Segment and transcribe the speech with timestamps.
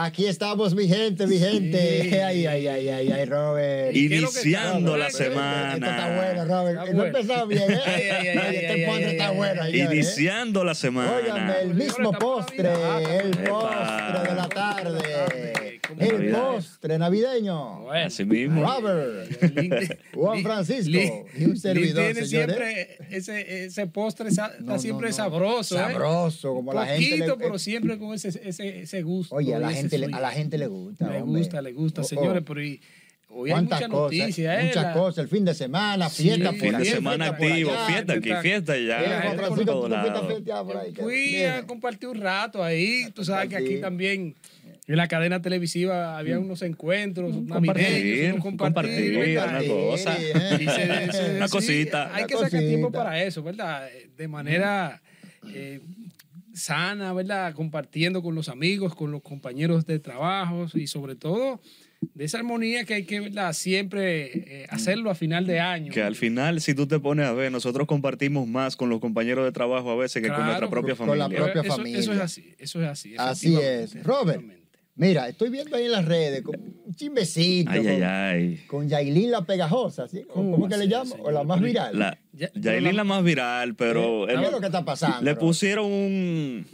[0.00, 2.02] Aquí estamos, mi gente, mi gente.
[2.04, 2.14] Sí.
[2.14, 3.96] Ay, ay, ay, ay, ay, Robert.
[3.96, 6.16] ¿Y qué es lo que Iniciando está- la está Esto está semana.
[6.16, 6.78] bueno, Robert.
[6.78, 7.18] Está no bueno.
[7.18, 7.80] empezó bien, ¿eh?
[7.84, 9.72] Ay, ay, ay, este ay, postre ay, está ay, bueno, ay.
[9.72, 9.94] señores, ¿eh?
[9.96, 11.12] Iniciando la semana.
[11.16, 12.68] Óigame, el mismo postre,
[13.18, 14.98] el postre de la tarde.
[15.98, 16.52] ¿Cómo El Navidad?
[16.52, 17.80] postre navideño.
[17.82, 18.06] Bueno.
[18.06, 18.62] Así mismo.
[18.62, 19.30] Robert.
[20.14, 22.56] Juan Francisco y un servidor, tiene señores.
[22.56, 25.14] siempre ese, ese postre sa- está No, no, siempre no.
[25.14, 25.76] sabroso.
[25.76, 25.78] ¿eh?
[25.78, 29.34] Sabroso, como la gente Poquito, le- pero siempre con ese, ese, ese gusto.
[29.34, 31.08] Oye, a la y ese gente, le- a la gente le gusta.
[31.10, 31.40] Le hombre.
[31.40, 32.08] gusta, le gusta, Oh, oh.
[32.08, 32.80] señores, pero y-
[33.30, 34.18] hoy hay ¿Cuántas mucha cosas?
[34.18, 34.64] noticia, ¿eh?
[34.68, 35.18] Muchas La- cosas.
[35.18, 38.30] El fin de semana, Sí, fiesta fin por Fin de aquí, semana activo, fiesta aquí,
[38.42, 39.34] fiesta allá.
[39.36, 40.94] Francisco, tú no por ahí.
[40.94, 43.10] Fui a compartir un rato ahí.
[43.14, 44.34] Tú sabes que aquí también
[44.88, 49.60] en la cadena televisiva había unos encuentros Compartir, navideños, unos compartir, ¿verdad?
[49.60, 50.16] una cosa.
[50.18, 50.32] ¿eh?
[50.60, 52.14] Y se- se- Una sí, cosita.
[52.14, 53.86] Hay que sacar tiempo para eso, ¿verdad?
[54.16, 55.00] De manera
[55.52, 55.80] eh,
[56.54, 57.54] sana, ¿verdad?
[57.54, 61.60] Compartiendo con los amigos, con los compañeros de trabajo y sobre todo
[62.14, 63.52] de esa armonía que hay que, ¿verdad?
[63.52, 65.92] Siempre eh, hacerlo a final de año.
[65.92, 69.44] Que al final, si tú te pones a ver, nosotros compartimos más con los compañeros
[69.44, 71.44] de trabajo a veces que con nuestra propia con la familia.
[71.52, 71.98] propia eso, familia.
[72.00, 73.14] Eso es así, eso es así.
[73.18, 74.02] Así es.
[74.04, 74.42] Robert.
[74.98, 77.70] Mira, estoy viendo ahí en las redes con un chimbecito.
[77.70, 78.60] Ay, con, ay, ay.
[78.66, 80.24] con Yailin la pegajosa, ¿sí?
[80.28, 81.12] ¿Cómo, ¿Cómo que le llamo?
[81.12, 81.28] señor?
[81.28, 81.96] O la más viral.
[81.96, 85.22] La, Ya- Yailin la más viral, pero ¿Qué el- es lo que está pasando?
[85.22, 86.66] le pusieron un...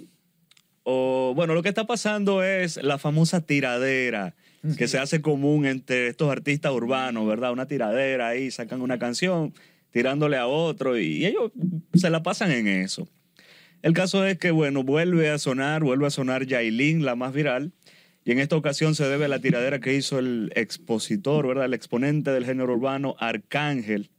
[0.84, 4.34] o, bueno, lo que está pasando es la famosa tiradera
[4.78, 7.52] que se hace común entre estos artistas urbanos, ¿verdad?
[7.52, 9.52] Una tiradera ahí, sacan una canción
[9.90, 11.52] tirándole a otro y ellos
[11.92, 13.06] se la pasan en eso.
[13.82, 17.72] El caso es que, bueno, vuelve a sonar, vuelve a sonar Yailin, la más viral,
[18.24, 21.66] y en esta ocasión se debe a la tiradera que hizo el expositor, ¿verdad?
[21.66, 24.10] El exponente del género urbano, Arcángel.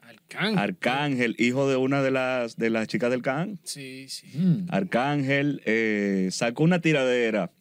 [0.00, 0.58] Arcángel.
[0.58, 3.60] Arcángel, hijo de una de las, de las chicas del Can.
[3.62, 4.36] Sí, sí.
[4.36, 4.66] Mm.
[4.68, 7.52] Arcángel eh, sacó una tiradera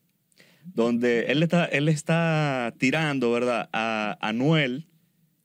[0.63, 3.69] donde él está, él está tirando, ¿verdad?
[3.71, 4.87] A Anuel,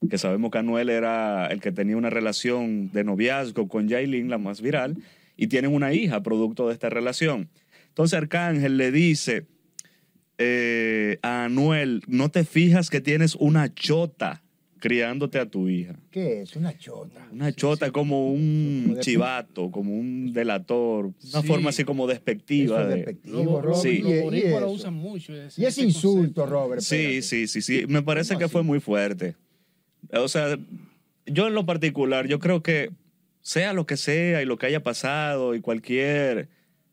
[0.08, 4.38] que sabemos que Anuel era el que tenía una relación de noviazgo con Yailin, la
[4.38, 4.96] más viral,
[5.36, 7.50] y tienen una hija producto de esta relación.
[7.88, 9.46] Entonces Arcángel le dice
[10.38, 14.42] eh, a Anuel, no te fijas que tienes una chota
[14.78, 15.96] criándote a tu hija.
[16.10, 16.54] ¿Qué es?
[16.54, 17.26] Una chota.
[17.32, 21.46] Una chota como un Como de- chivato, como un delator, una Sí.
[21.46, 22.80] forma así como despectiva.
[22.82, 23.82] Eso es despectivo, Robert.
[23.82, 23.98] Sí.
[24.00, 25.34] los Y- lo usan mucho.
[25.34, 26.46] ese- Y ese insulto, concepto.
[26.46, 26.80] Robert.
[26.82, 27.22] Sí, espérate.
[27.22, 27.86] sí, sí, sí.
[27.88, 29.34] Me parece ¿Cómo que fue muy fuerte.
[30.12, 30.56] O sea,
[31.24, 32.90] yo en lo particular, yo creo que
[33.40, 36.48] sea lo que sea y lo que haya pasado y cualquier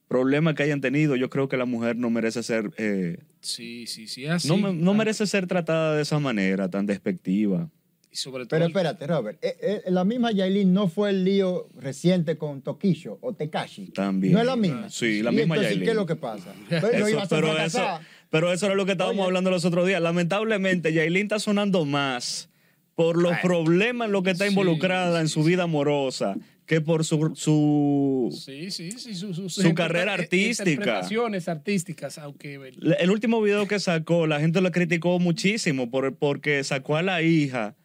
[0.08, 4.08] problema que hayan tenido, yo creo que la mujer no merece ser, eh, Sí, sí,
[4.08, 4.26] sí.
[4.26, 7.70] Así, no, me- no Ah, merece ser tratada de esa manera tan despectiva.
[8.12, 8.50] Y sobre todo.
[8.52, 9.38] Pero espérate, Robert.
[9.44, 13.88] eh, eh, la misma Yailin no fue el lío reciente con Toquillo o Tekashi.
[13.88, 14.34] También.
[14.34, 14.90] No es la misma.
[14.90, 15.84] Sí, la ¿Y misma entonces, Yailin.
[15.86, 16.54] ¿Qué es lo que pasa?
[16.70, 17.82] Pero Eso- iba a ser pero, eso,
[18.30, 19.26] pero eso era lo que estábamos Oye.
[19.28, 20.02] hablando los otros días.
[20.02, 22.50] Lamentablemente, Yailin está sonando más
[22.96, 26.80] por los problemas en los que está sí, involucrada en sí, su vida amorosa que
[26.82, 29.16] por su, su Sí, sí, sí.
[29.16, 30.72] Su, su- Su carrera interpre- artística.
[30.72, 32.72] Interpretaciones artísticas, aunque.
[33.00, 37.22] el último video que sacó, la gente lo criticó muchísimo por, porque sacó a la
[37.22, 37.76] hija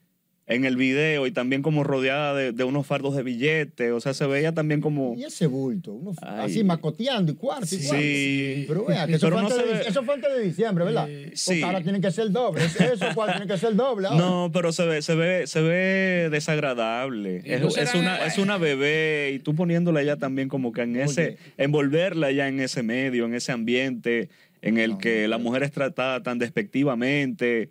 [0.50, 3.92] en el video y también como rodeada de, de unos fardos de billetes.
[3.92, 5.14] O sea, se veía también como.
[5.14, 7.96] Y ese bulto, uno así macoteando y cuarto y cuarto.
[8.02, 8.64] Sí.
[8.66, 10.84] Pero vea, que eso, Pero fue no antes de, ve- eso fue antes de diciembre,
[10.86, 11.06] ¿verdad?
[11.10, 11.62] Eh, sí.
[11.62, 12.64] ahora tiene que ser doble.
[12.64, 14.18] Eso, cuál tiene que ser doble ahora.
[14.18, 17.42] No, pero se ve, se ve, se ve desagradable.
[17.44, 20.80] Es, no es será- una, es una bebé y tú poniéndola ya también como que
[20.82, 24.30] en ese, envolverla ya en ese medio, en ese ambiente
[24.60, 27.70] en el No, que no, la mujer es tratada tan despectivamente,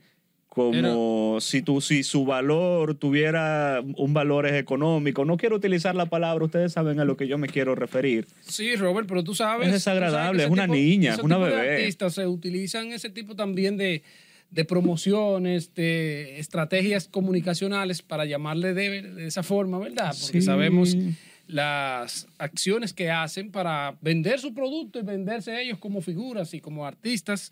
[0.58, 5.24] como si, tu, si su valor tuviera un valor económico.
[5.24, 8.26] No quiero utilizar la palabra, ustedes saben a lo que yo me quiero referir.
[8.42, 9.68] Sí, Robert, pero tú sabes.
[9.68, 11.76] Es desagradable, sabes es una niña, ese es una tipo bebé.
[11.76, 14.02] artistas se utilizan ese tipo también de,
[14.50, 20.16] de promociones, de estrategias comunicacionales para llamarle de, de esa forma, ¿verdad?
[20.20, 20.46] Porque Sí.
[20.46, 20.98] sabemos
[21.46, 26.86] las acciones que hacen para vender su producto y venderse ellos como figuras y como
[26.86, 27.52] artistas.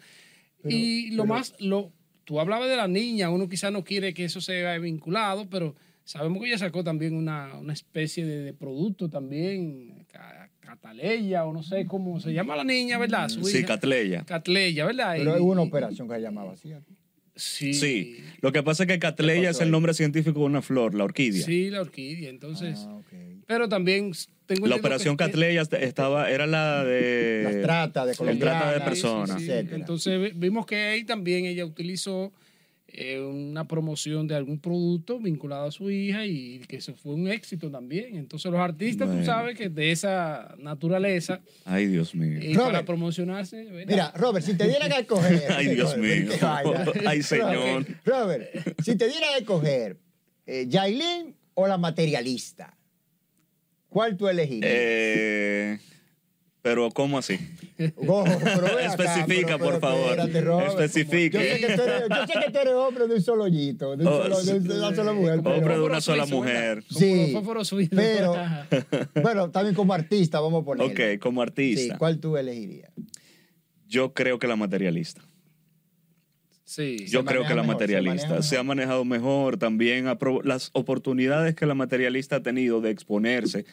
[0.63, 1.92] Pero- y lo pero- más, lo,
[2.25, 6.42] tú hablabas de la niña, uno quizá no quiere que eso sea vinculado, pero sabemos
[6.42, 11.63] que ella sacó también una, una especie de, de producto también, ca- cataleya o no
[11.63, 13.30] sé cómo se llama la niña, ¿verdad?
[13.30, 13.63] Su Sí.
[13.63, 14.24] Catleya.
[14.25, 15.13] Catleya, ¿verdad?
[15.18, 16.72] Pero Y- hubo una operación que se llamaba así.
[17.38, 17.74] Sí.
[17.74, 20.95] Sí, lo que pasa es que Catleya ¿Qué es el nombre científico de una flor,
[20.95, 21.45] la orquídea.
[21.45, 22.30] Sí, la orquídea.
[22.30, 23.44] Entonces, Ah, ok.
[23.45, 24.12] pero también
[24.45, 27.42] tengo La operación Catleya estaba, era la de...
[27.44, 29.39] Las tratas de el trata de colombianas, personas.
[29.39, 29.51] Sí, sí.
[29.51, 29.75] etcétera.
[29.77, 32.31] Entonces vi- vimos que ahí también ella utilizó
[32.88, 37.27] eh, una promoción de algún producto vinculado a su hija y que eso fue un
[37.27, 38.15] éxito también.
[38.15, 39.21] Entonces los artistas, Bueno.
[39.21, 42.39] tú sabes que de esa naturaleza, Ay, Dios mío.
[42.42, 42.71] y Robert.
[42.74, 43.86] para promocionarse, ¿verdad?
[43.88, 45.44] Mira, Robert, si te dieran a escoger.
[45.51, 46.94] Ay, Dios Robert, mío.
[47.06, 47.86] Ay, señor.
[48.06, 49.97] Robert, Robert, si te dieran a escoger,
[50.45, 52.77] eh, ¿Yailin o la materialista?
[53.95, 54.69] ¿Cuál tú elegirías?
[54.75, 55.80] Eh,
[56.62, 57.39] pero, ¿cómo así?
[57.77, 60.09] Pero acá, Especifica, pero- por pero favor.
[60.09, 60.68] espérate, Robert.
[60.81, 61.38] Especifique.
[61.38, 63.95] Yo sé, que tú eres, yo sé que tú eres hombre de un solo hoyito,
[63.95, 65.39] de, un Oh, solo- de un- de una sola mujer.
[65.42, 66.83] pero- Hombre de una sola mujer.
[66.89, 67.33] Sí,
[67.95, 68.36] pero-
[69.24, 70.92] bueno, también como artista, vamos a poner.
[70.92, 71.97] Ok, como Sí, artista.
[71.97, 72.92] ¿cuál tú elegirías?
[73.88, 75.21] Yo creo que la materialista.
[76.66, 77.06] Sí.
[77.08, 79.58] Yo Se creo que la mejor, se materialista maneja se, ha manejado mejor.
[79.58, 80.06] También
[80.44, 83.66] las oportunidades que la materialista ha tenido de exponerse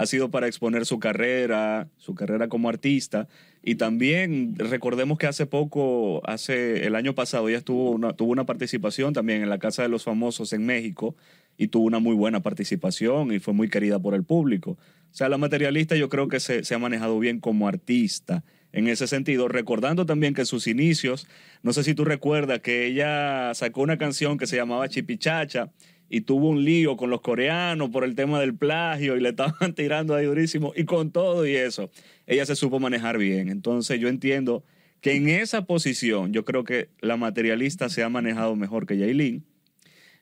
[0.00, 3.28] ha sido para exponer su carrera, su carrera como artista.
[3.62, 8.46] Y también recordemos que hace poco, hace el año pasado, ella estuvo una, tuvo una
[8.46, 11.16] participación también en la Casa de los Famosos en México
[11.58, 14.70] y tuvo una muy buena participación y fue muy querida por el público.
[14.70, 18.88] O sea, la materialista yo creo que se, se ha manejado bien como artista en
[18.88, 21.26] ese sentido, recordando también que sus inicios,
[21.62, 25.70] no sé si tú recuerdas que ella sacó una canción que se llamaba Chipichacha
[26.08, 29.74] y tuvo un lío con los coreanos por el tema del plagio y le estaban
[29.74, 31.90] tirando ahí durísimo y con todo y eso,
[32.26, 33.48] ella se supo manejar bien.
[33.48, 34.64] Entonces yo entiendo
[35.00, 39.44] que en esa posición yo creo que la materialista se ha manejado mejor que Yailin.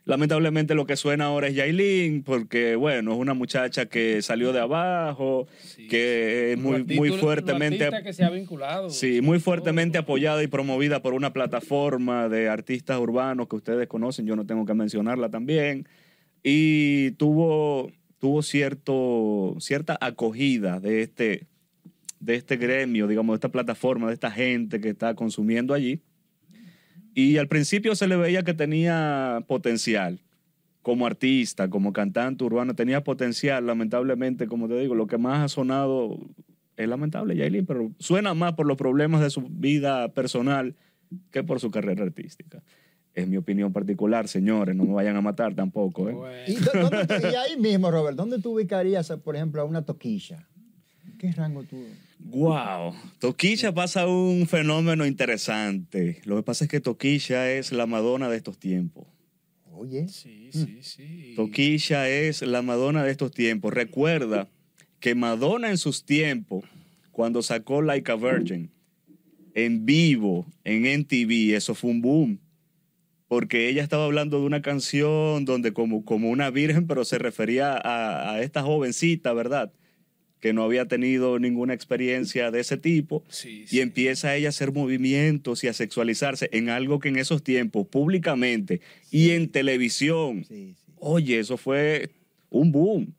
[0.08, 4.60] Lamentablemente lo que suena ahora es Yailin, porque bueno, es una muchacha que salió de
[4.60, 5.86] abajo, Sí.
[5.86, 7.84] que es muy, muy fuertemente...
[7.84, 8.88] artistas que se ha vinculado.
[8.88, 14.24] Sí, muy fuertemente apoyada y promovida por una plataforma de artistas urbanos que ustedes conocen,
[14.24, 15.86] yo no tengo que mencionarla también.
[16.42, 21.46] Y tuvo, tuvo cierto, cierta acogida de este,
[22.18, 26.00] de este gremio, digamos, de esta plataforma, de esta gente que está consumiendo allí.
[27.20, 30.20] Y al principio se le veía que tenía potencial
[30.82, 33.66] como artista, como cantante urbano, tenía potencial.
[33.66, 36.16] Lamentablemente, como te digo, lo que más ha sonado
[36.76, 40.76] es lamentable, Yailin, pero suena más por los problemas de su vida personal
[41.32, 42.62] que por su carrera artística.
[43.14, 46.08] Es mi opinión particular, señores, no me vayan a matar tampoco.
[46.08, 46.12] ¿eh?
[46.12, 46.36] Bueno.
[46.46, 49.82] Y, dó- dónde tú- y ahí mismo, Robert, ¿dónde tú ubicarías, por ejemplo, a una
[49.82, 50.46] toquilla?
[51.18, 51.82] ¿Qué rango tú?
[52.20, 56.20] Wow, Toquilla pasa un fenómeno interesante.
[56.24, 59.06] Lo que pasa es que Toquilla es la Madonna de estos tiempos.
[59.72, 61.32] Oye, Sí, sí, sí.
[61.36, 63.72] Toquilla es la Madonna de estos tiempos.
[63.72, 64.48] Recuerda
[64.98, 66.64] que Madonna en sus tiempos,
[67.12, 68.70] cuando sacó Like a Virgin,
[69.54, 72.40] en vivo, en MTV, eso fue un boom.
[73.28, 77.76] Porque ella estaba hablando de una canción donde como, como una virgen, pero se refería
[77.76, 79.72] a, a esta jovencita, ¿verdad?
[80.40, 83.24] Que no había tenido ninguna experiencia de ese tipo.
[83.28, 87.42] Sí, Y empieza ella a hacer movimientos y a sexualizarse en algo que en esos
[87.42, 88.80] tiempos, públicamente
[89.10, 90.46] y en televisión.
[90.96, 92.10] Oye, eso fue
[92.50, 93.14] un boom.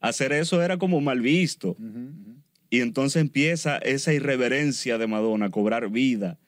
[0.00, 1.76] Hacer eso era como mal visto.
[2.70, 6.38] Y entonces empieza esa irreverencia de Madonna a cobrar vida.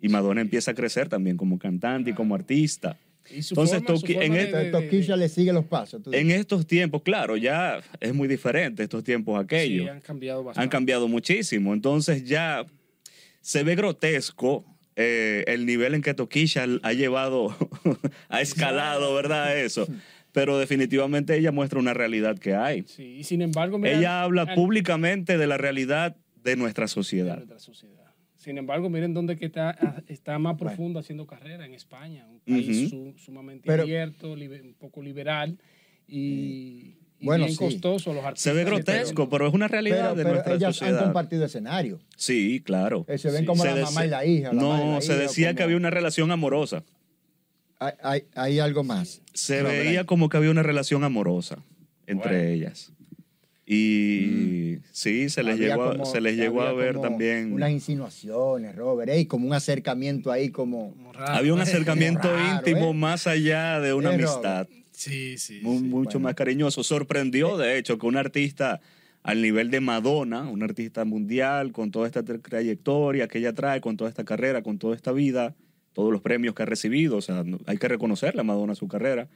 [0.00, 2.96] Y Madonna empieza a crecer también como cantante y como artista.
[3.30, 6.02] Entonces, forma- Toqui- en de- este- de- de- Toquilla le sigue los pasos.
[6.02, 9.88] tú En estos tiempos, claro, ya es muy diferente estos tiempos Sí, aquellos.
[9.90, 10.62] han cambiado bastante.
[10.64, 11.72] han cambiado muchísimo.
[11.74, 12.64] Entonces ya
[13.40, 14.64] se ve grotesco
[14.96, 17.48] eh, el nivel en que Toquilla ha llevado,
[18.28, 19.58] ha escalado, ¿verdad?
[19.58, 19.88] Eso.
[20.30, 22.82] Pero definitivamente ella muestra una realidad que hay.
[22.86, 26.88] Sí, y sin embargo, mira, Ella habla al- públicamente de la realidad de nuestra de
[26.88, 27.36] sociedad.
[27.36, 27.93] nuestra sociedad.
[28.44, 32.90] Sin embargo, miren dónde que está, está más profundo haciendo carrera en España, un país
[32.90, 35.56] su- sumamente Pero- abierto, un poco liberal
[36.06, 37.64] y, y Bueno, bien sí.
[37.64, 38.52] costoso a los artistas.
[38.52, 41.04] Se ve grotesco, pero es una realidad Pero, de pero nuestra ellas han sociedad.
[41.04, 42.00] compartido escenario.
[42.16, 43.06] Sí, claro.
[43.08, 43.46] Eh, se ven Sí.
[43.46, 44.52] como Se la mamá y la hija.
[44.52, 46.84] la No, la se hija, decía que había una relación amorosa.
[47.78, 49.22] Hay, hay, hay algo más.
[49.32, 51.58] Se veía como que había una relación amorosa
[52.06, 52.48] entre Bueno.
[52.50, 52.92] ellas.
[53.66, 57.52] Y sí, se les Había llegó, como- se les llegó a ver también.
[57.52, 60.90] Unas insinuaciones, Robert, ey, como un acercamiento ahí, como.
[60.90, 61.62] Como raro, Había un ¿eh?
[61.62, 62.94] acercamiento Raro, íntimo ¿eh?
[62.94, 65.60] más allá de una Eh, amistad, Sí, sí.
[65.62, 65.84] mu- sí.
[65.84, 66.24] mucho bueno.
[66.24, 66.84] más cariñoso.
[66.84, 68.80] Sorprendió, de hecho, que un artista
[69.22, 73.80] al nivel de Madonna, un artista mundial, con toda esta tra- trayectoria que ella trae,
[73.80, 75.54] con toda esta carrera, con toda esta vida,
[75.94, 79.28] todos los premios que ha recibido, o sea, hay que reconocerle a Madonna su carrera,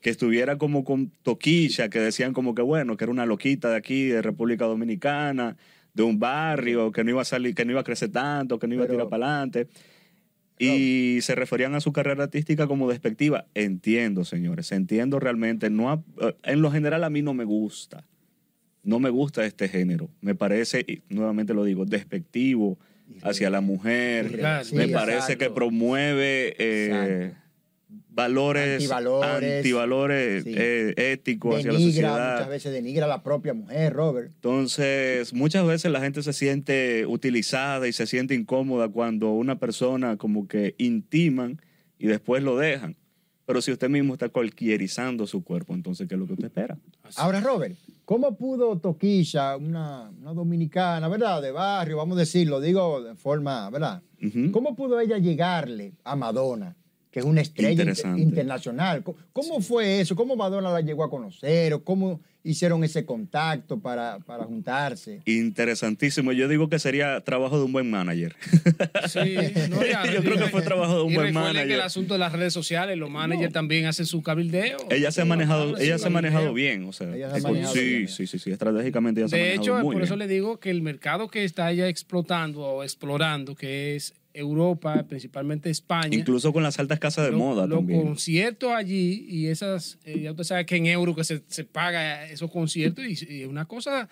[0.00, 3.76] que estuviera como con Toquilla, que decían como que bueno, que era una loquita de
[3.76, 5.56] aquí, de República Dominicana,
[5.94, 8.68] de un barrio, que no iba a salir, que no iba a crecer tanto, que
[8.68, 9.68] no iba Pero- a tirar para adelante.
[10.60, 13.46] Y se referían a su carrera artística como despectiva.
[13.54, 15.70] Entiendo, señores, entiendo realmente.
[15.70, 18.04] No ha- eh, en lo general a mí no me gusta.
[18.82, 20.08] No me gusta este género.
[20.20, 22.76] Me parece, y nuevamente lo digo, despectivo
[23.22, 24.32] hacia la mujer.
[24.72, 25.38] Me parece exacto.
[25.38, 27.32] que promueve eh,
[28.18, 29.56] valores, Antivalores.
[29.58, 30.54] antivalores Sí.
[30.56, 32.32] eh, éticos hacia la Denigra, sociedad.
[32.34, 34.30] muchas veces denigra a la propia mujer, Robert.
[34.34, 40.16] Entonces, muchas veces la gente se siente utilizada y se siente incómoda cuando una persona
[40.16, 41.60] como que intiman
[41.98, 42.96] y después lo dejan.
[43.46, 46.76] Pero si usted mismo está cualquierizando su cuerpo, entonces, ¿qué es lo que usted espera?
[47.16, 51.40] Ahora, Robert, ¿cómo pudo Toquilla, una, una dominicana, ¿verdad?
[51.40, 54.02] De barrio, vamos a decirlo, digo de forma, ¿verdad?
[54.52, 56.76] ¿Cómo pudo ella llegarle a Madonna,
[57.10, 59.02] que es una estrella inter- internacional?
[59.02, 60.14] ¿Cómo, cómo fue eso?
[60.16, 61.72] ¿Cómo Madonna la llegó a conocer?
[61.74, 65.20] ¿O ¿Cómo hicieron ese contacto para, para juntarse?
[65.26, 66.32] Interesantísimo.
[66.32, 68.36] Yo digo que sería trabajo de un buen manager.
[69.08, 69.36] Sí,
[69.70, 71.80] no, ya, Yo creo que fue trabajo de un y buen recuerden que el manager.
[71.82, 74.78] asunto de las redes sociales, los managers también hacen su cabildeo.
[74.90, 77.46] Ella se ha manejado, ella se ha manejado bien, o sea, Ella se ha sí,
[77.46, 78.08] manejado sí, bien.
[78.08, 80.58] sí, sí, sí, estratégicamente ella se ha De manejado hecho, muy por eso le digo
[80.60, 86.16] que el mercado que está ella explotando o explorando, que es Europa, principalmente España.
[86.16, 88.02] Incluso con las altas casas de lo- moda los también.
[88.02, 92.26] conciertos allí y esas, eh, ya usted sabe que en euro que se, se paga
[92.28, 94.08] esos conciertos y, y una cosa,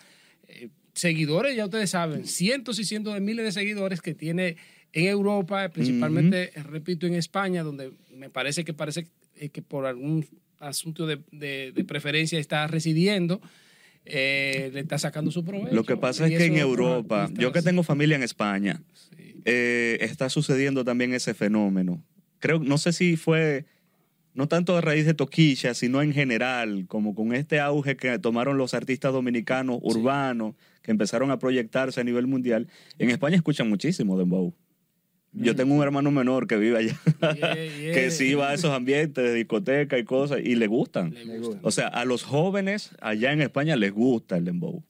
[0.49, 4.57] eh, seguidores, ya ustedes saben, cientos y cientos de miles de seguidores que tiene
[4.93, 10.27] en Europa, principalmente, repito, en España, donde me parece que parece eh, que por algún
[10.59, 13.43] asunto de, de- de preferencia está residiendo,
[14.07, 15.75] eh, le está sacando su provecho.
[15.75, 19.37] Lo que pasa es que en Europa, artistas- yo que tengo familia en España, Sí.
[19.45, 22.03] eh, está sucediendo también ese fenómeno.
[22.39, 23.65] Creo, no sé si fue,
[24.35, 28.59] no tanto a raíz de Toquilla, sino en general, como con este auge que tomaron
[28.59, 32.69] los artistas dominicanos urbanos, que empezaron a proyectarse a nivel mundial.
[32.99, 34.55] En España escuchan muchísimo Dembow.
[35.33, 37.95] Yo tengo un hermano menor que vive allá, Yeah, yeah.
[37.95, 41.13] que sí va a esos ambientes de discoteca y cosas, y le gustan.
[41.13, 41.41] Le.
[41.63, 44.83] O sea, a los jóvenes allá en España les gusta el dembow.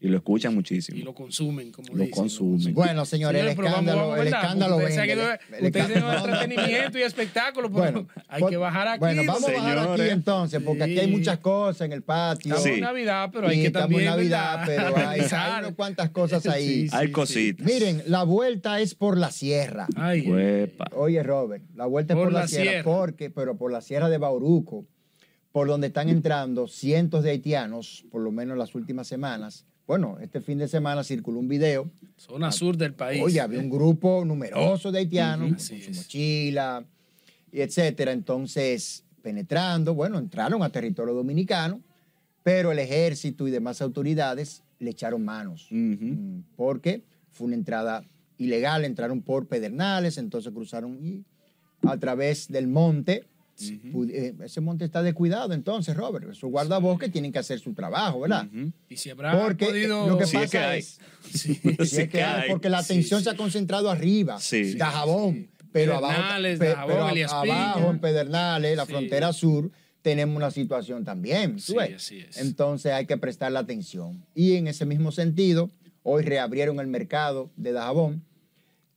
[0.00, 0.96] Y lo escuchan muchísimo.
[0.96, 2.10] Y lo consumen, como Lo dicen.
[2.12, 2.72] consumen.
[2.72, 8.44] Bueno, señores, el escándalo, vamos, el escándalo Ustedes tienen entretenimiento y espectáculo, pero Bueno, hay
[8.44, 9.00] que bajar aquí.
[9.00, 12.50] Bueno, vamos a bajar aquí entonces, porque aquí hay muchas cosas en el patio.
[12.54, 12.70] Estamos Sí.
[12.74, 14.02] en Navidad, pero hay Sí, que estamos también.
[14.02, 14.92] en Navidad, ¿verdad?
[14.94, 16.88] pero hay, hay unas cuantas cosas ahí.
[16.88, 17.66] Sí, Hay sí, cositas.
[17.66, 19.88] Miren, la vuelta es por la sierra.
[19.96, 20.28] Ay.
[20.92, 22.84] Oye, Robert, la vuelta es Por por la, la sierra, sierra.
[22.84, 24.86] porque, pero por la sierra de Bauruco,
[25.50, 29.64] por donde están entrando cientos de haitianos, por lo menos las últimas semanas.
[29.88, 31.90] Bueno, este fin de semana circuló un video.
[32.18, 33.22] Zona sur del país.
[33.24, 35.96] Oye, había un grupo numeroso de haitianos con su es.
[35.96, 36.84] mochila,
[37.50, 38.12] y etcétera.
[38.12, 41.80] Entonces, penetrando, bueno, entraron a territorio dominicano,
[42.42, 45.68] pero el ejército y demás autoridades le echaron manos.
[45.70, 47.02] Mm, porque
[47.32, 48.04] fue una entrada
[48.36, 51.24] ilegal, entraron por Pedernales, entonces cruzaron y
[51.80, 53.24] a través del monte.
[53.60, 56.30] Eh, ese monte está descuidado, entonces, Robert.
[56.30, 58.46] Esos guardabosques tienen que hacer su trabajo, ¿verdad?
[58.88, 60.08] Y si habrá Porque podido.
[60.08, 60.78] lo que Sí, es pasa que hay.
[60.80, 60.98] es,
[61.32, 61.54] Sí.
[61.62, 62.50] Sí, Sí es que hay, hay.
[62.50, 63.24] porque la Sí, atención sí.
[63.24, 64.74] se ha concentrado arriba, Sí.
[64.74, 68.92] Dajabón, pero abajo, Pedernales, pe- Dajabón, pero abajo en Pedernales, la Sí.
[68.92, 69.70] frontera sur,
[70.02, 71.56] tenemos una situación también.
[71.56, 71.94] ¿tú Sí, ves?
[71.96, 72.36] así es.
[72.38, 74.24] Entonces hay que prestarle atención.
[74.34, 75.70] Y en ese mismo sentido,
[76.02, 78.24] hoy reabrieron el mercado de Dajabón,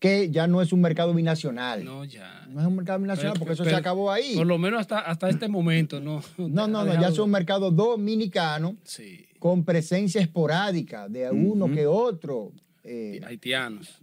[0.01, 1.86] que ya no es un mercado binacional.
[1.86, 2.41] No, No, ya.
[2.50, 4.34] es un mercado binacional Pero- porque eso pero- se acabó ahí.
[4.36, 6.24] Por lo menos hasta, hasta este momento, ¿no?
[6.39, 11.86] No, no, no, ya es un mercado dominicano Sí, con presencia esporádica de uno que
[11.86, 12.51] otro.
[12.84, 14.00] eh, haitianos.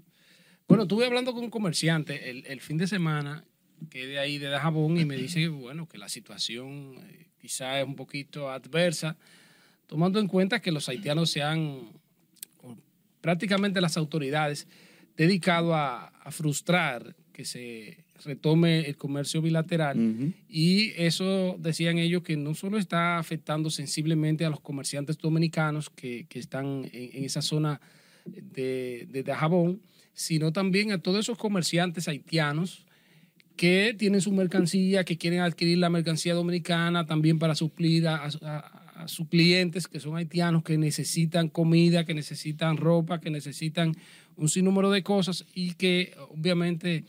[0.68, 3.44] Bueno, estuve hablando con un comerciante el, el fin de semana,
[3.90, 7.80] que de ahí de Dajabón, y me dice que, bueno, que la situación eh, quizá
[7.80, 9.16] es un poquito adversa,
[9.88, 11.88] tomando en cuenta que los haitianos se han,
[13.20, 14.68] prácticamente las autoridades,
[15.18, 19.96] dedicado a, a frustrar que se retome el comercio bilateral.
[20.48, 26.24] Y eso decían ellos que no solo está afectando sensiblemente a los comerciantes dominicanos que,
[26.28, 27.80] que están en, en esa zona
[28.24, 29.80] de, de Dajabón,
[30.14, 32.86] sino también a todos esos comerciantes haitianos
[33.56, 38.84] que tienen su mercancía, que quieren adquirir la mercancía dominicana también para suplir a, a-
[38.98, 43.94] a sus clientes que son haitianos, que necesitan comida, que necesitan ropa, que necesitan
[44.38, 47.04] un sinnúmero de cosas y que obviamente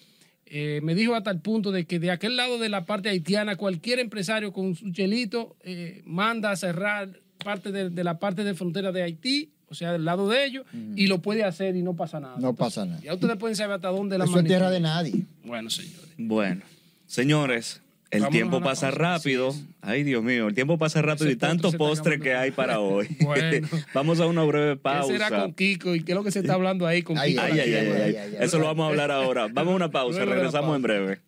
[0.45, 3.55] eh, me dijo hasta el punto de que de aquel lado de la parte haitiana
[3.55, 8.53] cualquier empresario con su chelito eh, manda a cerrar parte de, de la parte de
[8.55, 11.95] frontera de Haití, o sea, del lado de ellos, y lo puede hacer y no
[11.95, 12.37] pasa nada.
[12.39, 12.99] No pasa nada.
[13.01, 15.13] Ya ustedes pueden saber hasta dónde la eso es tierra de nadie.
[15.45, 16.09] Bueno, señores.
[16.17, 16.61] Bueno,
[17.05, 17.81] señores,
[18.11, 19.53] el Vámonos tiempo pasa pausa, rápido.
[19.81, 23.07] Ay, Dios mío, el tiempo pasa rápido Ese y tanto postre que hay para hoy.
[23.21, 23.67] Bueno.
[23.93, 25.41] Vamos a una breve ¿Qué será pausa.
[25.43, 27.43] con Kiko y qué es lo que se está hablando ahí con Ay, Kiko?
[27.43, 28.15] Ay, ay, ay, ay, Ay, ay.
[28.15, 28.45] ay, ay.
[28.45, 29.47] Eso lo vamos a hablar ahora.
[29.51, 30.99] Vamos a una pausa, regresamos en pausa.
[30.99, 31.19] breve.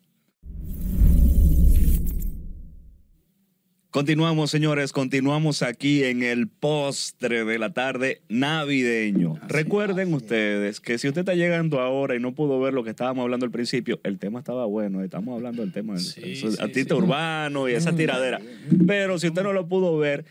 [3.92, 9.38] Continuamos, señores, continuamos aquí en el postre de la tarde navideño.
[9.50, 13.24] Recuerden ustedes que si usted está llegando ahora y no pudo ver lo que estábamos
[13.24, 16.48] hablando al principio, el tema estaba bueno, estamos hablando del tema del Sí, del sí,
[16.62, 17.02] artista sí.
[17.02, 18.40] urbano y esa tiradera.
[18.88, 20.24] Pero si usted no lo pudo ver,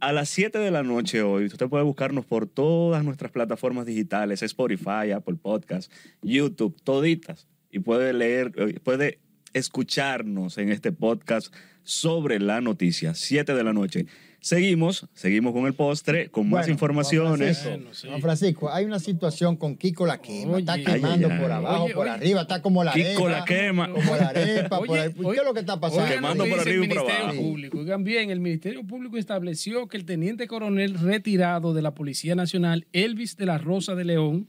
[0.00, 4.42] a las 7 de la noche hoy, usted puede buscarnos por todas nuestras plataformas digitales,
[4.42, 9.20] Spotify, Apple Podcast, YouTube, toditas, y puede leer, eh, puede
[9.56, 14.06] escucharnos en este podcast sobre la noticia, 7 de la noche.
[14.40, 17.58] Seguimos, seguimos con el postre, con más informaciones.
[17.62, 18.06] Juan Francisco, Bueno, sí.
[18.08, 20.58] Juan Francisco, hay una situación con Kiko la quema.
[20.58, 22.10] está quemando Ay, ay, por abajo, Oye, por oye.
[22.14, 23.28] arriba, está como la Kiko arepa.
[23.40, 23.90] la quema.
[23.90, 24.78] Como la arepa.
[24.78, 25.12] por Oye, ahí.
[25.14, 26.14] ¿Qué oye, es lo que está pasando?
[26.14, 27.34] Quemando por arriba y el por abajo.
[27.40, 27.78] Público.
[27.78, 32.86] Oigan bien, el Ministerio Público estableció que el teniente coronel retirado de la Policía Nacional,
[32.92, 34.48] Elvis de la Rosa de León,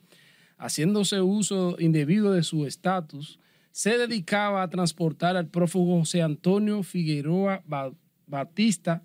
[0.59, 3.39] haciéndose uso indebido de su estatus,
[3.77, 7.93] se dedicaba a transportar al prófugo José Antonio Figueroa Ba-
[8.25, 9.03] Batista,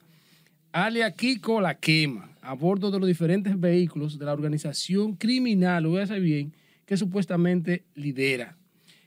[0.72, 6.18] alia Kiko La Quema, a bordo de los diferentes vehículos de la organización criminal, oígase
[6.20, 6.54] bien,
[6.86, 8.56] que supuestamente lidera.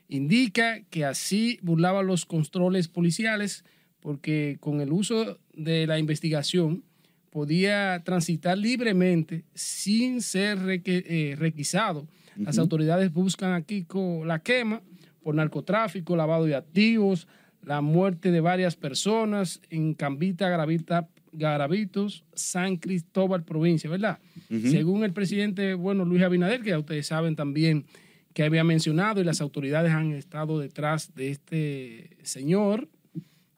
[0.08, 3.66] Indica que así burlaba los controles policiales
[4.02, 6.84] porque con el uso de la investigación
[7.32, 12.08] podía transitar libremente sin ser eh, requisado.
[12.38, 14.84] Las autoridades buscan a Kiko La Quema
[15.26, 17.28] por narcotráfico, lavado de activos,
[17.64, 24.20] la muerte de varias personas en Cambita, Gravita, Garavitos, San Cristóbal, provincia, ¿verdad?
[24.50, 27.88] Según el presidente, bueno, Luis Abinader, que ya ustedes saben también
[28.36, 32.88] que había mencionado y las autoridades han estado detrás de este señor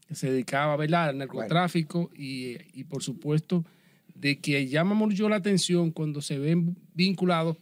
[0.07, 1.09] que se dedicaba ¿verdad?
[1.09, 3.65] al narcotráfico y, y, por supuesto
[4.15, 7.57] de que llama mucho la atención cuando se ven vinculados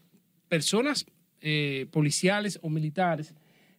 [0.48, 1.08] personas
[1.42, 3.34] eh, policiales o militares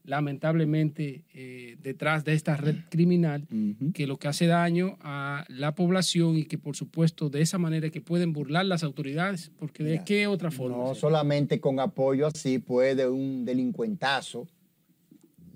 [0.07, 3.47] lamentablemente eh, detrás de esta red criminal
[3.93, 7.91] que lo que hace daño a la población y que por supuesto de esa manera
[7.91, 12.59] que pueden burlar las autoridades porque de qué otra forma No solamente con apoyo así
[12.59, 14.47] puede un delincuentazo,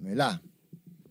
[0.01, 0.41] ¿verdad?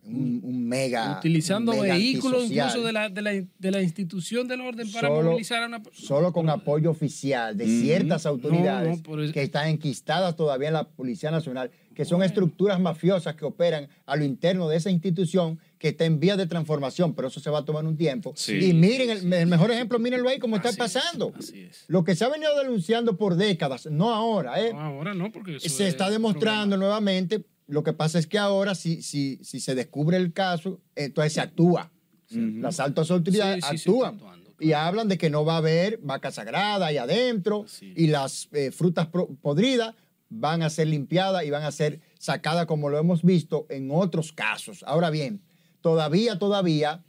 [0.02, 1.18] Un, un mega.
[1.18, 2.68] utilizando un mega vehículos antisocial.
[2.68, 5.80] incluso de la, de, la, de la institución del orden para Solo- movilizar a una
[5.82, 6.08] persona.
[6.08, 7.72] Solo con apoyo oficial de Ujú.
[7.82, 12.80] ciertas autoridades No, no, que están enquistadas todavía en la Policía Nacional, que son estructuras
[12.80, 17.12] mafiosas que operan a lo interno de esa institución que está en vías de transformación,
[17.12, 18.32] pero eso se va a tomar un tiempo.
[18.36, 18.54] Sí.
[18.70, 21.34] Y miren, el, el mejor ejemplo, mírenlo ahí como está Así es, pasando.
[21.38, 21.84] así es.
[21.88, 24.72] Lo que se ha venido denunciando por décadas, no ahora, ¿eh?
[24.72, 26.86] No, ahora no, porque eso se es está demostrando problema.
[26.86, 27.44] nuevamente.
[27.66, 31.42] Lo que pasa es que ahora, si, si, si se descubre el caso, entonces se
[31.42, 31.92] actúa.
[32.30, 34.18] Las altas autoridades Sí, sí, actúan
[34.58, 38.70] y hablan de que no va a haber vaca sagrada ahí adentro y las eh,
[38.70, 39.08] frutas
[39.42, 39.94] podridas
[40.30, 44.32] van a ser limpiadas y van a ser sacadas como lo hemos visto en otros
[44.32, 44.82] casos.
[44.86, 45.42] Ahora bien,
[45.82, 47.04] todavía, todavía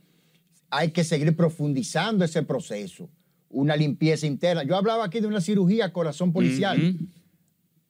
[0.69, 3.10] hay que seguir profundizando ese proceso.
[3.49, 4.63] Una limpieza interna.
[4.63, 6.97] Yo hablaba aquí de una cirugía corazón policial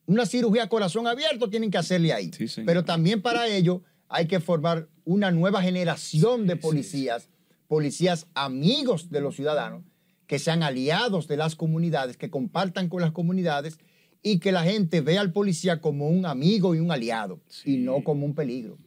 [0.06, 2.30] una cirugía corazón abierto tienen que hacerle ahí.
[2.32, 2.62] Sí.
[2.66, 7.28] Pero también para ello hay que formar una nueva generación de policías,
[7.68, 9.84] policías amigos de los ciudadanos,
[10.26, 13.78] que sean aliados de las comunidades, que compartan con las comunidades
[14.22, 18.02] y que la gente vea al policía como un amigo y un aliado y no
[18.04, 18.78] como un peligro.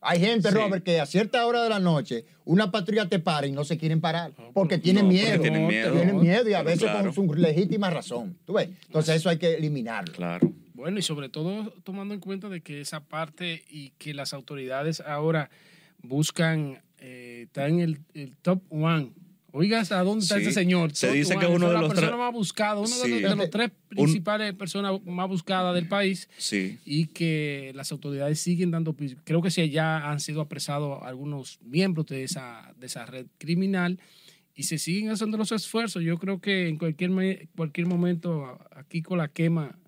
[0.00, 0.54] Hay gente, Sí.
[0.54, 3.76] Robert, que a cierta hora de la noche una patrulla te para y no se
[3.76, 5.42] quieren parar porque tienen No, porque miedo.
[5.42, 5.92] tienen miedo.
[5.92, 7.12] Tienen miedo y a Pero veces claro.
[7.12, 8.38] con su legítima razón.
[8.44, 8.68] ¿Tú ves?
[8.86, 10.12] Entonces eso hay que eliminarlo.
[10.14, 10.52] Claro.
[10.74, 15.00] Bueno, y sobre todo tomando en cuenta de que esa parte y que las autoridades
[15.00, 15.50] ahora
[16.02, 19.10] buscan, eh, está en el, el top one.
[19.58, 20.42] Oigas, ¿a dónde está Sí.
[20.42, 20.94] ese señor?
[20.94, 23.36] Se dice que uno de los la persona tre- más buscada, uno de, los, de
[23.36, 26.78] los tres Un- principales personas más buscadas del país Sí.
[26.84, 32.04] y que las autoridades siguen dando creo que sí ya han sido apresados algunos miembros
[32.06, 33.98] de esa de esa red criminal
[34.54, 39.16] y se siguen haciendo los esfuerzos yo creo que en cualquier cualquier momento aquí con
[39.16, 39.78] la quema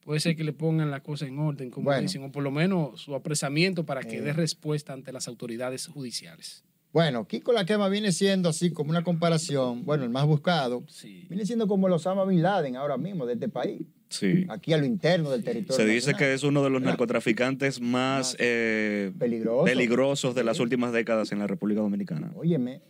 [0.00, 2.00] puede ser que le pongan la cosa en orden como Bueno.
[2.00, 4.22] dicen o por lo menos su apresamiento para que Eh.
[4.22, 6.64] dé respuesta ante las autoridades judiciales
[6.96, 11.26] Bueno, Kiko la quema viene siendo así como una comparación, bueno, el más buscado, sí
[11.28, 14.46] viene siendo como los Osama Bin Laden ahora mismo de este país, Sí.
[14.48, 15.76] aquí a lo interno del territorio.
[15.76, 19.64] Se dice que es uno de los narcotraficantes más eh, Peligroso.
[19.66, 22.32] peligrosos de las últimas décadas en la República Dominicana.
[22.34, 22.80] Óyeme,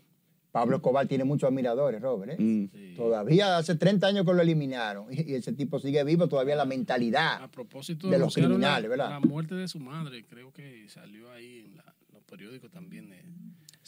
[0.52, 2.34] Pablo Escobar tiene muchos admiradores, Robert.
[2.38, 2.40] ¿eh?
[2.40, 2.94] Mm.
[2.94, 7.42] Todavía hace 30 años que lo eliminaron y, ese tipo sigue vivo todavía la mentalidad.
[7.42, 9.10] a propósito de los criminales, la, ¿verdad?
[9.10, 13.24] la muerte de su madre creo que salió ahí en la- los periódicos también de-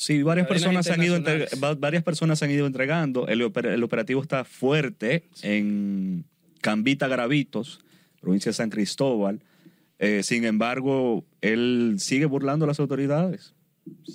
[0.00, 1.20] Sí, varias personas, se han ido
[1.78, 3.26] varias personas se han ido entregando.
[3.26, 6.24] El, oper- el operativo está fuerte en
[6.60, 7.80] Cambita Gravitos,
[8.20, 9.40] provincia de San Cristóbal.
[9.98, 13.54] Eh, sin embargo, él sigue burlando a las autoridades.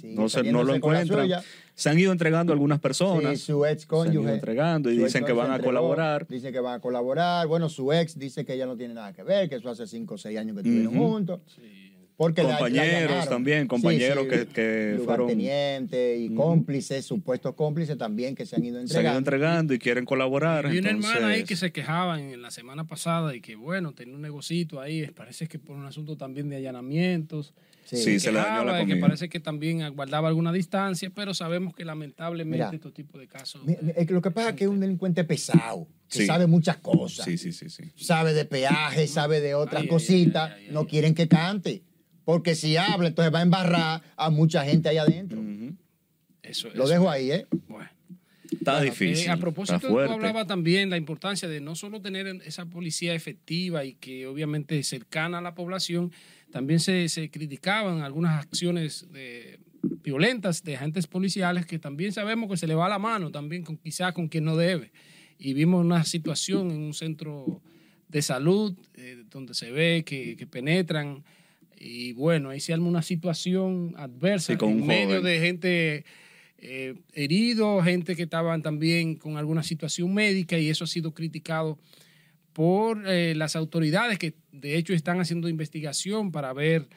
[0.03, 1.29] No, se, no lo encuentran.
[1.75, 3.39] Se han ido entregando algunas personas.
[3.39, 4.33] Sí, su ex se han ido cónyuge.
[4.35, 6.27] entregando y dicen que van a entregó, colaborar.
[6.29, 7.45] Dice que van a colaborar.
[7.47, 10.13] Bueno, su ex dice que ella no tiene nada que ver, que eso hace cinco
[10.13, 11.41] o seis años que estuvieron juntos.
[12.15, 13.27] Porque la- la Compañeros allanaron.
[13.29, 18.75] también, compañeros que- que fueron- Lugartenientes y cómplices, supuestos cómplices también que se han ido
[18.75, 19.09] Se han entregando.
[19.11, 20.65] ido entregando y quieren colaborar.
[20.65, 23.93] Y una entonces- hermana ahí que se quejaba en la semana pasada y que, bueno,
[23.93, 27.53] tenía un negocito ahí, parece que por un asunto también de allanamientos.
[27.85, 27.97] Sí.
[27.97, 31.83] Sí, se le dañó la que parece que también guardaba alguna distancia, pero sabemos que
[31.83, 32.69] lamentablemente Mira.
[32.73, 33.61] estos tipos de casos...
[34.07, 36.25] Lo que pasa es que es un delincuente pesado, que Sí.
[36.25, 37.25] sabe muchas cosas.
[37.25, 37.83] Sí, sí, sí, sí.
[37.97, 41.83] sabe de peaje, sabe de otras Ay, cositas, ay, ay, ay, no quieren que cante.
[42.25, 45.39] Porque si habla, entonces va a embarrar a mucha gente ahí adentro.
[45.39, 45.75] Ujú.
[46.41, 46.93] Eso, Lo eso.
[46.93, 47.47] dejo ahí, ¿eh?
[47.67, 47.89] Bueno.
[48.51, 49.29] Está Eh, difícil.
[49.31, 53.83] a propósito, está tú hablaba también la importancia de no solo tener esa policía efectiva
[53.83, 56.11] y que obviamente cercana a la población,
[56.51, 59.59] también se, se criticaban algunas acciones de-
[60.03, 63.75] violentas de agentes policiales que también sabemos que se le va la mano también con
[63.77, 64.91] quizás con quien no debe.
[65.39, 67.61] Y vimos una situación en un centro
[68.07, 71.23] de salud eh, donde se ve que, que penetran
[71.85, 75.23] y bueno, ahí se arma una situación adversa Sí, con en medio joven.
[75.23, 76.05] de gente
[76.59, 81.77] eh, heridos, gente que estaban también con alguna situación médica y eso ha sido criticado
[82.53, 86.87] por eh, las autoridades que de hecho están haciendo investigación para ver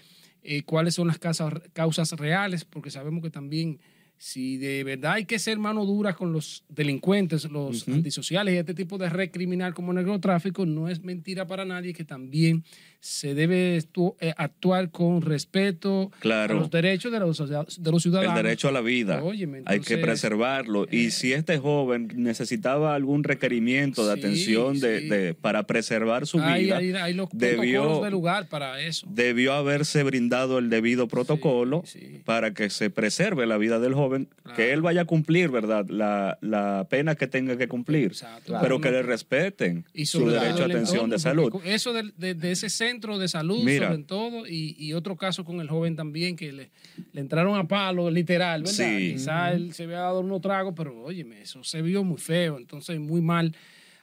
[0.43, 3.81] eh, cuáles son las causas, causas reales, porque sabemos que también
[4.19, 8.73] si de verdad hay que ser mano dura con los delincuentes, los antisociales y este
[8.73, 12.65] tipo de red criminal como el narcotráfico, no es mentira para nadie que también
[13.07, 16.57] se debe eh, actuar con respeto Claro.
[16.57, 18.37] a los derechos de los, de los ciudadanos.
[18.37, 19.23] El derecho a la vida.
[19.23, 20.87] Óyeme, Hay que preservarlo.
[20.91, 25.09] y eh, si este joven necesitaba algún requerimiento de Sí, atención de, sí.
[25.09, 29.07] de- para preservar su hay, vida, hay, hay los debió- del lugar para eso.
[29.09, 34.29] debió haberse brindado el debido protocolo Sí, para que se preserve la vida del joven,
[34.43, 34.57] Claro.
[34.57, 35.87] que él vaya a cumplir, ¿verdad?
[35.89, 38.59] La, la pena que tenga que cumplir, Exacto.
[38.61, 41.53] pero que le respeten y su derecho a atención de salud.
[41.65, 43.89] Eso de, de- de ese centro de salud, Mira.
[43.91, 46.71] sobre todo, y, y otro caso con el joven también, que le,
[47.13, 48.75] le entraron a palo, literal, ¿verdad?
[48.99, 49.13] Sí.
[49.13, 52.99] Quizá él se había dado unos tragos, pero óyeme, eso se vio muy feo, entonces
[52.99, 53.55] muy mal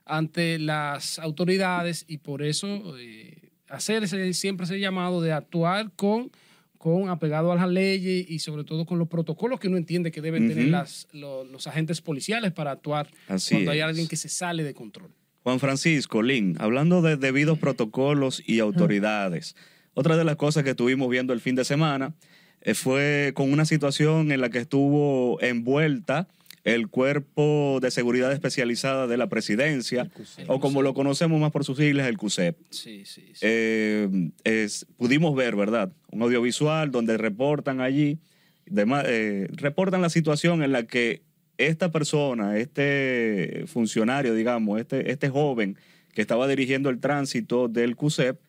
[0.06, 6.32] ante las autoridades y por eso eh, hacer ese- siempre ese llamado de actuar con
[6.78, 10.20] con apegado a las leyes y sobre todo con los protocolos que uno entiende que
[10.20, 14.28] deben tener las, lo- los agentes policiales para actuar Así cuando hay alguien que se
[14.28, 15.10] sale de control.
[15.44, 19.56] Juan Francisco, Lin, hablando de debidos protocolos y autoridades,
[19.94, 22.14] otra de las cosas que estuvimos viendo el fin de semana
[22.62, 26.28] eh, fue con una situación en la que estuvo envuelta
[26.64, 30.50] el Cuerpo de Seguridad Especializada de la Presidencia, CUSEP.
[30.50, 32.56] o como lo conocemos más por sus siglas, el CUSEP.
[32.70, 33.40] Sí, sí, sí.
[33.42, 35.92] Eh, es- pudimos ver, ¿verdad?
[36.10, 38.18] Un audiovisual donde reportan allí,
[38.66, 41.22] eh, reportan la situación en la que
[41.58, 45.78] esta persona, este funcionario, digamos, este, este joven
[46.14, 48.40] que estaba dirigiendo el tránsito del CUSEP,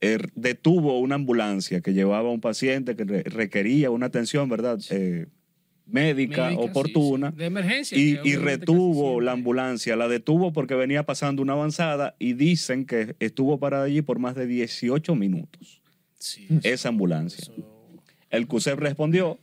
[0.00, 4.78] eh, detuvo una ambulancia que llevaba a un paciente que re- requería una atención, ¿verdad?
[4.90, 5.26] Eh,
[5.86, 7.30] médica, oportuna.
[7.30, 7.36] sí.
[7.36, 7.98] De emergencia.
[7.98, 13.16] Y, y retuvo la ambulancia, la detuvo porque venía pasando una avanzada y dicen que
[13.20, 15.80] estuvo parada allí por más de 18 minutos,
[16.18, 17.42] Sí, esa ambulancia.
[17.42, 17.94] eso-
[18.30, 19.38] El CUSEP respondió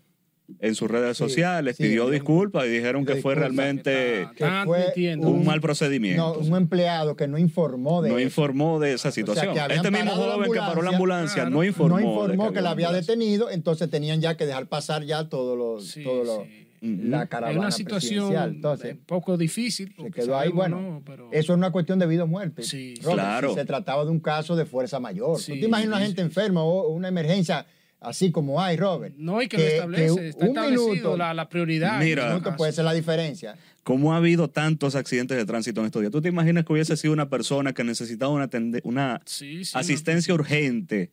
[0.60, 4.60] en sus redes Sí, sociales, sí, pidió disculpas y dijeron que fue realmente Está- están
[4.62, 5.28] que fue admitiendo.
[5.28, 6.38] un un- mal No, procedimiento.
[6.40, 8.26] un empleado que no informó de No eso.
[8.26, 9.56] informó de esa situación.
[9.72, 11.50] este mismo joven que paró la ambulancia Claro.
[11.50, 15.28] no informó, no informó que, la había detenido, entonces tenían ya que dejar pasar ya
[15.30, 16.46] todo lo, Sí, todo lo-
[16.82, 18.36] la caravana una situación.
[18.36, 19.96] Entonces, un poco difícil.
[20.00, 21.02] se quedó ahí, bueno, ¿no?
[21.04, 22.62] Pero- eso es una cuestión de vida o muerte.
[22.62, 23.50] Sí, Robert, claro.
[23.50, 25.40] si se trataba de un caso de fuerza mayor.
[25.40, 26.28] Sí, ¿Tú te imaginas una gente sí.
[26.28, 27.66] enferma o una emergencia
[28.06, 29.16] así como hay, Robert?
[29.18, 32.00] No, y que, lo establece, está un establecido minuto, la, la prioridad.
[32.00, 32.24] Mira.
[32.24, 33.56] un minuto puede ser la diferencia.
[33.84, 36.12] ¿Cómo ha habido tantos accidentes de tránsito en estos días?
[36.12, 39.78] ¿Tú te imaginas que hubiese sido una persona que necesitaba una, atende- una Sí, sí,
[39.78, 41.12] asistencia no, urgente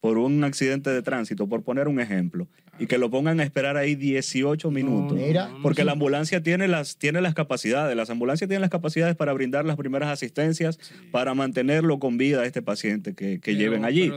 [0.00, 2.48] por un accidente de tránsito, por poner un ejemplo,
[2.82, 5.18] y que lo pongan a esperar ahí 18 minutos?
[5.18, 5.86] no, Mira, Porque sí.
[5.86, 9.76] la ambulancia tiene las, tiene las capacidades, las ambulancias tienen las capacidades para brindar las
[9.76, 10.78] primeras asistencias,
[11.10, 14.10] para mantenerlo con vida a este paciente que, que Pero- lleven allí.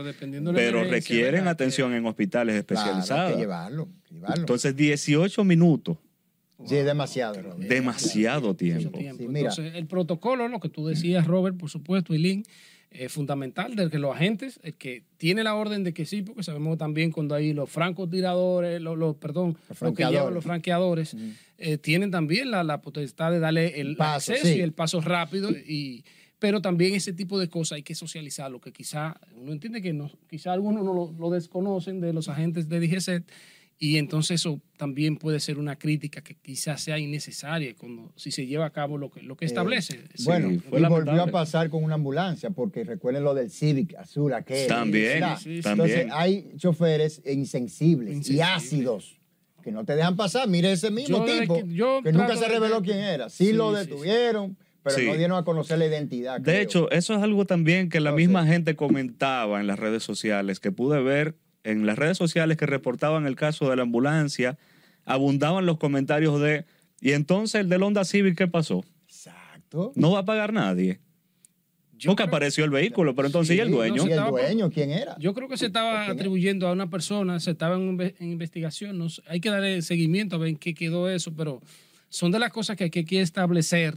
[0.54, 1.48] pero requieren ¿verdad?
[1.52, 3.32] atención en hospitales Claro, hay especializados.
[3.32, 4.36] que llevarlo, hay que llevarlo.
[4.40, 5.98] Entonces, 18 minutos,
[6.64, 7.68] sí, es demasiado, Robert.
[7.68, 8.98] demasiado tiempo.
[8.98, 9.22] tiempo.
[9.22, 9.50] Sí, mira.
[9.50, 12.42] Entonces, el protocolo, lo que tú decías, Robert, por supuesto, y Lynn,
[12.90, 16.42] es fundamental de que los agentes, el que tiene la orden de que sí, porque
[16.42, 21.16] sabemos también cuando hay los francotiradores, los, los perdón, Los los que llevan los franqueadores,
[21.58, 24.58] eh, tienen también la, la potestad de darle el Paso, acceso sí.
[24.58, 26.04] y el paso rápido y
[26.38, 30.10] pero también ese tipo de cosas hay que socializarlo, que quizá uno entiende que no,
[30.28, 33.24] quizá algunos no lo, lo desconocen de los agentes de DGCET
[33.78, 38.46] Y entonces eso también puede ser una crítica que quizás sea innecesaria cuando, si se
[38.46, 40.00] lleva a cabo lo que, lo que Eh, establece.
[40.24, 44.32] bueno, Sí, y volvió a pasar con una ambulancia, porque recuerden lo del Civic azul
[44.32, 44.66] aquel.
[44.66, 45.36] También, ¿verdad?
[45.38, 45.68] sí, sí.
[45.68, 46.10] Entonces también.
[46.12, 49.18] hay choferes insensibles y ácidos
[49.62, 50.48] que no te dejan pasar.
[50.48, 53.28] Mire ese mismo Yo tipo que- yo que nunca se de- reveló quién era.
[53.28, 53.90] Sí, Sí, lo sí, sí.
[53.90, 55.04] detuvieron, pero Sí.
[55.06, 56.38] no dieron a conocer la identidad.
[56.40, 56.62] De creo.
[56.62, 60.60] hecho, eso es algo también que la Entonces- misma gente comentaba en las redes sociales,
[60.60, 61.36] que pude ver
[61.70, 64.56] en las redes sociales que reportaban el caso de la ambulancia,
[65.04, 66.64] abundaban los comentarios de,
[67.00, 68.84] ¿y entonces el del Honda Civic qué pasó?
[69.06, 69.92] Exacto.
[69.96, 71.00] No va a pagar nadie.
[71.98, 74.06] Yo Porque creo- apareció el vehículo, pero entonces ¿y el Sí, no dueño?
[74.06, 75.16] ¿Y el dueño quién era?
[75.18, 78.98] Yo creo que se estaba atribuyendo a una persona, se estaba en, inve- en investigación.
[78.98, 81.62] No sé, hay que darle seguimiento a ver en qué quedó eso, pero
[82.10, 83.94] son de las cosas que hay que, que establecer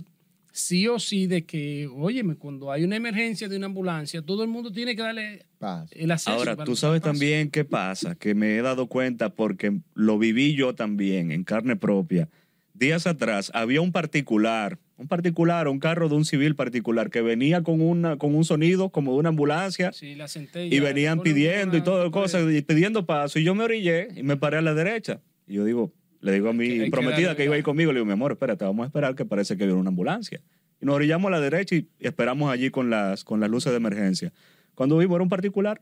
[0.60, 4.50] sí o sí de que, óyeme, cuando hay una emergencia de una ambulancia, todo el
[4.50, 5.46] mundo tiene que darle
[5.92, 6.32] el acceso.
[6.32, 10.76] Ahora, tú sabes también qué pasa, que me he dado cuenta porque lo viví yo
[10.76, 12.30] también en carne propia.
[12.74, 17.62] Días atrás había un particular, un particular, un carro de un civil particular que venía
[17.64, 21.76] con, una, con un sonido como de una ambulancia Sí, la senté y venían pidiendo
[21.78, 23.40] y todo cosas, y pidiendo paso.
[23.40, 25.20] Y yo me orillé y me paré a la derecha.
[25.46, 25.92] Y yo digo,
[26.22, 28.66] le digo a mi prometida que iba a ir conmigo, le digo, mi amor, espérate,
[28.66, 30.42] vamos a esperar que parece que viene una ambulancia.
[30.82, 33.78] Y nos orillamos a la derecha y esperamos allí con las, con las luces de
[33.78, 34.32] emergencia.
[34.76, 35.82] Cuando vimos era un particular,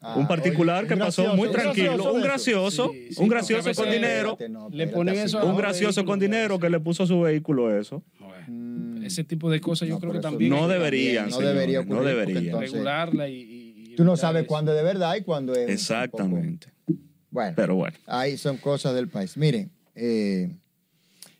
[0.00, 3.68] Ah, un particular oye, que pasó gracioso, muy tranquilo, un gracioso, Sí, sí, un gracioso
[3.68, 7.06] a con dinero, no, le ponen eso un gracioso con dinero que le puso a
[7.06, 8.02] su vehículo eso.
[8.18, 9.04] Bueno, Mm.
[9.04, 11.98] Ese tipo de cosas yo No, creo que también No deberían, no debería no ocurrir,
[12.02, 12.44] porque deberían.
[12.46, 15.68] entonces- regularla y, y- y Tú no sabes cuándo es de verdad y cuándo es.
[15.68, 16.68] Exactamente.
[17.34, 17.96] Bueno, Pero bueno.
[18.06, 19.36] ahí son cosas del país.
[19.36, 20.54] Miren, eh,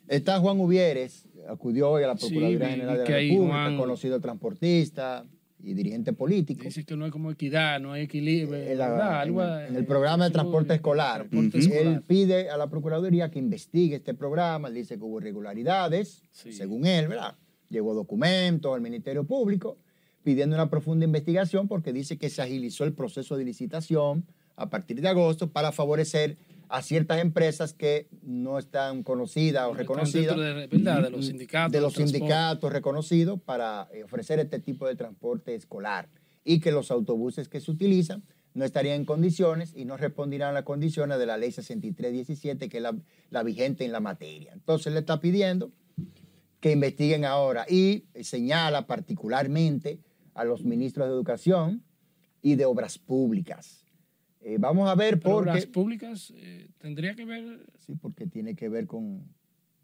[0.09, 5.24] está Juan Uvieres, acudió hoy a la Procuraduría General de la República, Juan- conocido transportista
[5.62, 6.64] y dirigente político.
[6.64, 8.57] Dice que no hay como equidad, no hay equilibrio.
[8.61, 9.20] En, la- ¿verdad?
[9.20, 11.28] Algo, en- en el eh, programa de transporte escolar.
[11.28, 11.87] transporte escolar.
[11.87, 14.66] Él pide a la Procuraduría que investigue este programa.
[14.66, 16.52] Él dice que hubo irregularidades, Sí.
[16.52, 17.37] según él, ¿verdad?
[17.70, 19.78] Llegó documentos al Ministerio Público
[20.24, 24.24] pidiendo una profunda investigación porque dice que se agilizó el proceso de licitación
[24.57, 26.37] a partir de agosto para favorecer
[26.69, 31.73] a ciertas empresas que no están conocidas o reconocidas de, los sindicatos.
[31.73, 36.09] de los sindicatos reconocidos para eh, ofrecer este tipo de transporte escolar
[36.45, 38.23] y que los autobuses que se utilizan
[38.55, 42.77] no estarían en condiciones y no respondirán a las condiciones de la ley 6317, que
[42.77, 42.97] es la,
[43.31, 44.53] la vigente en la materia.
[44.53, 45.73] Entonces le está pidiendo
[46.61, 50.01] que investiguen ahora y señala particularmente
[50.35, 51.83] a los ministros de Educación
[52.43, 53.84] y de Obras Públicas.
[54.46, 55.50] Eh, vamos a ver porque...
[55.50, 57.64] las públicas eh, tendría que ver.
[57.78, 59.24] Sí, porque tiene que ver con,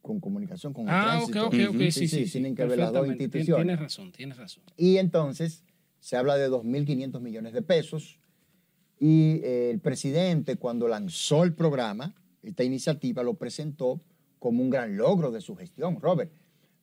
[0.03, 1.47] con comunicación, con el Ah, ok, tránsito.
[1.47, 1.75] ok, ok.
[1.81, 1.91] Ujú.
[1.91, 2.33] Sí, sí, sí.
[2.33, 3.65] tienen que ver las dos instituciones.
[3.65, 4.63] Tienes razón, tienes razón.
[4.77, 5.65] Y entonces
[5.99, 8.19] se habla de 2.500 millones de pesos.
[8.99, 14.03] Y eh, el presidente, cuando lanzó el programa, esta iniciativa lo presentó
[14.39, 16.31] como un gran logro de su gestión, Robert.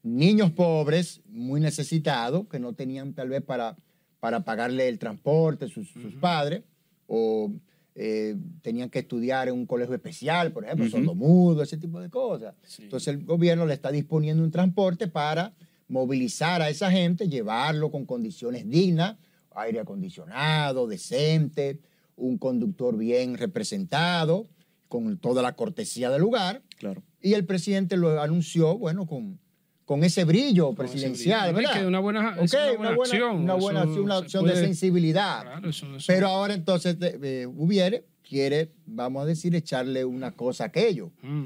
[0.02, 3.78] Niños pobres, muy necesitados, que no tenían tal vez para,
[4.20, 6.64] para pagarle el transporte sus, sus padres,
[7.08, 7.52] o
[7.96, 10.98] eh, tenían que estudiar en un colegio especial, por ejemplo, Ujú.
[10.98, 12.54] sordomudo, ese tipo de cosas.
[12.64, 12.84] Sí.
[12.84, 15.54] Entonces el gobierno le está disponiendo un transporte para
[15.88, 19.18] movilizar a esa gente, llevarlo con condiciones dignas,
[19.56, 21.80] aire acondicionado, decente,
[22.16, 24.48] un conductor bien representado,
[24.88, 26.62] con toda la cortesía del lugar.
[26.78, 27.04] Claro.
[27.22, 29.40] Y el presidente lo anunció, bueno, con,
[29.88, 31.50] con ese brillo Con ese presidencial.
[31.50, 31.80] Es ¿verdad?
[31.80, 33.36] que una buena- Ok, es una buena acción.
[33.38, 33.82] Una buena
[34.18, 35.44] acción, una de sensibilidad.
[35.44, 40.66] Claro, eso, eso- Pero ahora entonces eh, Hubiere quiere, vamos a decir, echarle una cosa
[40.66, 41.12] a aquello.
[41.22, 41.46] Mm.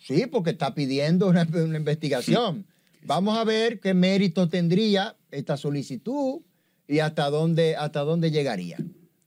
[0.00, 2.64] Sí, porque está pidiendo una, una investigación.
[3.02, 6.40] Vamos a ver qué mérito tendría esta solicitud
[6.88, 8.78] y hasta dónde, hasta dónde llegaría.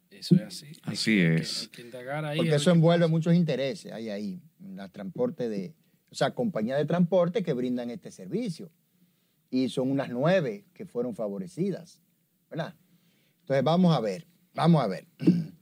[0.10, 0.66] Eso es así.
[0.84, 1.62] Hay Así hay que- es.
[1.62, 3.12] hay que indagar ahí, Porque eso envuelve pasa.
[3.12, 3.92] muchos intereses.
[3.94, 4.42] Hay ahí,
[4.76, 5.74] la transporte de,
[6.12, 8.70] o sea, compañías de transporte que brindan este servicio.
[9.52, 12.02] Y son unas nueve que fueron favorecidas,
[12.50, 12.76] ¿verdad?
[13.42, 15.08] Entonces vamos a ver, vamos a ver.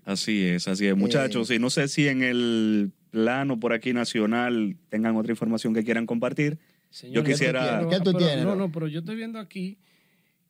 [0.03, 0.91] Así es, así es.
[0.91, 5.73] Eh, Muchachos, y no sé si en el plano por aquí nacional tengan otra información
[5.73, 6.60] que quieran compartir.
[6.89, 9.77] Señor, Yo quisiera- ¿Qué tú pero- tienes, No, no, pero yo estoy viendo aquí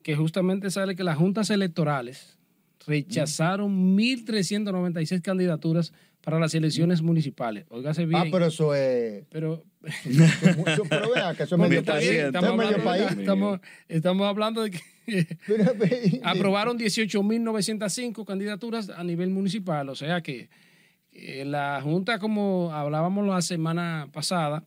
[0.02, 2.38] que justamente sale que las juntas electorales
[2.86, 5.92] rechazaron 1.396 candidaturas
[6.28, 7.64] para las elecciones municipales.
[7.70, 8.20] Óigase bien.
[8.20, 9.64] Ah, pero eso es, pero
[10.66, 12.10] eso pero vea que eso es medio país.
[12.10, 13.18] estamos, medio hablando, país.
[13.18, 19.88] estamos, estamos hablando de que aprobaron 18.905 candidaturas a nivel municipal.
[19.88, 20.50] O sea que
[21.12, 24.64] eh, la Junta, como hablábamos la semana pasada,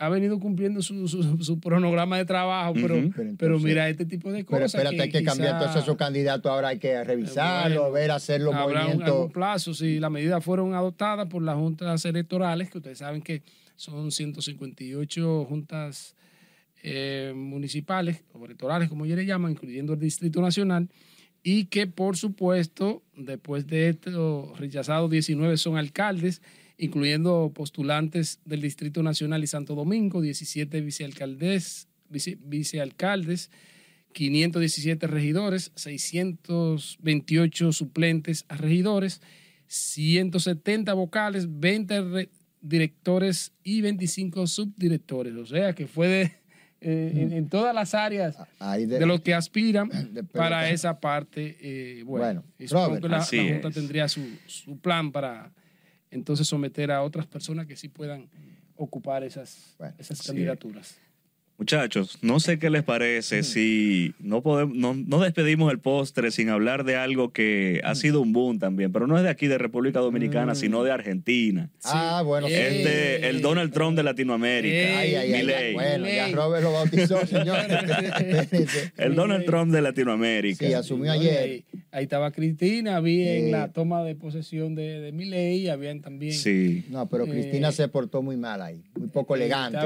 [0.00, 2.94] ha venido cumpliendo su, su, su cronograma de trabajo, pero.
[2.94, 4.74] Pero pero, entonces- mira este tipo de Pero cosas.
[4.74, 6.50] espérate, hay que cambiar quizá- entonces esos candidatos.
[6.50, 9.32] Ahora hay que revisarlo, Bueno, ver, hacer los Habrá un, algún movimientos.
[9.32, 13.42] plazo si las medidas fueron adoptadas por las juntas electorales, que ustedes saben que
[13.76, 16.14] son 158 juntas
[16.82, 20.88] eh, municipales o electorales, como ellos le llaman, incluyendo el Distrito Nacional,
[21.42, 26.40] y que por supuesto, después de esto, rechazados 19 son alcaldes,
[26.80, 33.50] incluyendo postulantes del Distrito Nacional y Santo Domingo, 17 vicealcaldes, vice- vicealcaldes
[34.12, 39.20] 517 regidores, 628 suplentes a regidores,
[39.68, 42.28] 170 vocales, 20 re-
[42.60, 45.34] directores y 25 subdirectores.
[45.36, 46.22] O sea que fue de,
[46.80, 51.56] eh, en, en todas las áreas Ahí de, los que aspiran de para esa parte.
[51.60, 53.74] eh, bueno, Bueno, y supongo Robert, que la, la Junta es.
[53.74, 55.52] tendría su, su plan para
[56.10, 58.28] entonces someter a otras personas que sí puedan
[58.76, 60.26] ocupar esas, Bueno, esas sí.
[60.28, 60.98] candidaturas.
[61.58, 66.48] Muchachos, no sé qué les parece si no podemos, no, no despedimos el postre sin
[66.48, 69.58] hablar de algo que ha sido un boom también, pero no es de aquí de
[69.58, 71.68] República Dominicana, sino de Argentina.
[71.84, 72.54] Ah, bueno, sí.
[72.54, 75.74] Eh, Este, el Donald Trump de Latinoamérica, Ay, ay, ay.
[75.74, 76.28] Bueno, ya.
[76.32, 77.58] Robert lo bautizó, señor.
[77.70, 78.92] Espérense.
[78.96, 80.66] El Donald Trump de Latinoamérica.
[80.66, 81.62] Sí, asumió ayer.
[81.92, 83.50] Ahí, estaba Cristina, vi en Eh.
[83.50, 86.32] la toma de posesión de, de Milei, habían también.
[86.32, 86.84] Sí.
[86.88, 89.78] No, pero Eh, Cristina se portó muy mal ahí, muy poco eh, elegante.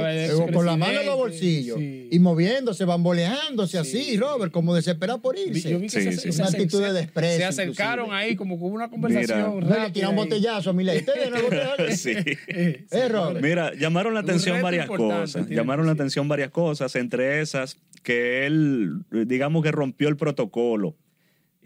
[0.53, 2.09] con la mano en los bolsillos sí.
[2.11, 4.17] y moviéndose, bamboleándose así, Sí.
[4.19, 5.71] Robert, como desesperado por irse.
[5.71, 6.33] Yo vi que Sí, se, sí.
[6.33, 8.27] se Una actitud de desprecio, Se acercaron inclusive.
[8.29, 9.67] ahí como con una conversación Mira.
[9.79, 10.99] No, le tiraron botellazo a Milei.
[10.99, 11.85] ¿Ustedes no botellazo?
[11.97, 12.13] Sí.
[12.49, 13.41] Eh, Robert.
[13.43, 15.49] Mira, llamaron la atención varias cosas.
[15.49, 20.95] Llamaron la atención varias cosas, entre esas que él, digamos que rompió el protocolo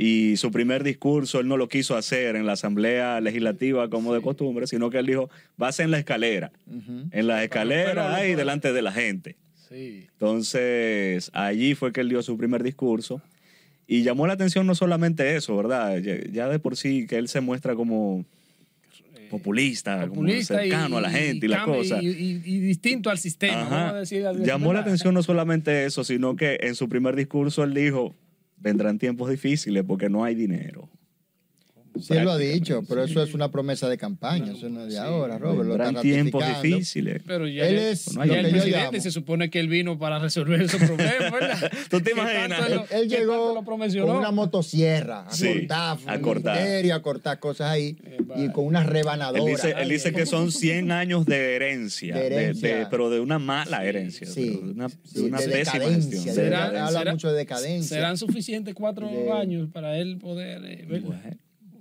[0.00, 4.22] y su primer discurso él no lo quiso hacer en la Asamblea Legislativa como de
[4.22, 5.28] costumbre, sino que él dijo,
[5.60, 6.52] va a ser en la escalera.
[7.10, 9.34] En la escalera puede- delante de la gente.
[9.68, 10.06] Sí.
[10.12, 13.20] Entonces, allí fue que él dio su primer discurso.
[13.88, 15.98] Y llamó la atención no solamente eso, ¿verdad?
[15.98, 18.24] Ya, ya de por sí que él se muestra como
[19.30, 22.02] populista, populista como cercano y, a la gente y, la cambia cosa.
[22.02, 23.92] Y, y- y distinto al sistema.
[23.94, 28.14] Decir Llamó la atención no solamente eso, sino que en su primer discurso él dijo,
[28.60, 30.88] vendrán tiempos difíciles porque no hay dinero.
[32.00, 34.86] Sí, él lo ha dicho, pero eso es una promesa de campaña, eso no es
[34.86, 34.96] de Sí.
[34.98, 35.68] ahora, Robert.
[35.68, 37.22] Lo tiempos difíciles.
[37.26, 40.60] Pero ya, Él es lo ya el presidente se supone que él vino para resolver
[40.62, 41.72] esos problemas, ¿verdad?
[41.90, 42.66] ¿Tú te ¿Qué imaginas?
[42.68, 46.56] Él, lo- él llegó con una motosierra a Sí, cortar, a cortar.
[46.56, 49.44] ministerio, a cortar cosas ahí Eh, y con una Él rebanadora.
[49.44, 52.76] dice, él dice que son 100 años de herencia, De de- herencia.
[52.78, 56.10] de- pero de una mala herencia, Sí, de una, de sí, una de pésima decadencia,
[56.12, 56.36] gestión.
[56.36, 57.96] de- ¿Será- habla mucho de decadencia.
[57.96, 60.84] ¿Serán suficientes cuatro De- años para él poder eh?
[60.88, 61.14] Bueno.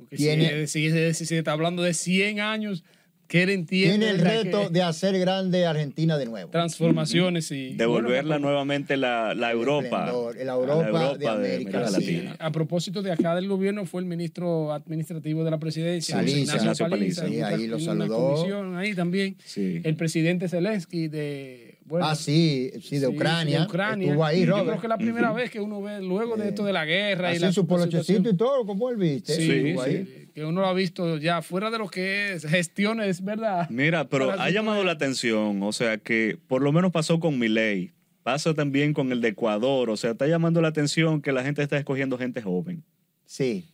[0.10, 2.84] Porque Tiene- si, si- si se está hablando de 100 años,
[3.28, 6.50] que él entiende Tiene el reto que de hacer grande Argentina de nuevo.
[6.50, 10.06] transformaciones y Devolverla bueno, nuevamente la, la Europa.
[10.46, 12.36] la Europa de América Sí, Latina.
[12.40, 16.22] a propósito de acá del gobierno fue el ministro administrativo de la presidencia.
[16.24, 17.28] Ignacio Ignacio Paliza, Paliza.
[17.28, 18.36] Sí, una- ahí lo saludó.
[18.36, 19.36] comisión ahí también.
[19.44, 19.82] Sí.
[19.84, 23.60] El presidente Zelensky de bueno, ah, sí, sí, de Ucrania.
[23.60, 24.08] de Ucrania.
[24.08, 26.66] Estuvo ahí, Yo creo que es la primera vez que uno ve luego de esto
[26.66, 29.34] de la guerra y Así la su polochecito y todo, como él viste.
[29.34, 33.70] Sí, sí, que uno lo ha visto ya fuera de lo que es gestiones, ¿verdad?
[33.70, 37.40] Mira, pero Para ha llamado la atención, o sea, que por lo menos pasó con
[37.40, 41.44] Milei, pasa también con el de Ecuador, o sea, está llamando la atención que la
[41.44, 42.84] gente está escogiendo gente joven.
[43.26, 43.66] Sí.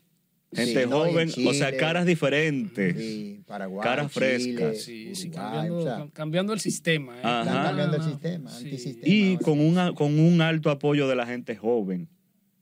[0.56, 2.96] Gente joven, o sea, caras diferentes.
[2.98, 4.78] Sí, Paraguay, Caras Chile, frescas.
[4.82, 7.16] Sí, sí, Uruguay, cambiando, o sea, cam- cambiando el sistema.
[7.18, 7.22] ¿eh?
[7.24, 7.42] Ajá.
[7.44, 8.64] Están cambiando el sistema, Sí.
[8.66, 9.14] antisistema.
[9.16, 12.08] Y con, una, con un alto apoyo de la gente joven,